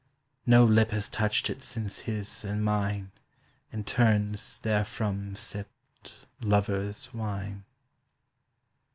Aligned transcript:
No 0.47 0.65
lip 0.65 0.89
has 0.89 1.07
touched 1.07 1.47
it 1.47 1.61
since 1.61 1.99
his 1.99 2.43
and 2.43 2.65
mine 2.65 3.11
In 3.71 3.83
turns 3.83 4.57
therefrom 4.61 5.35
sipped 5.35 6.25
lovers' 6.41 7.13
wine." 7.13 7.65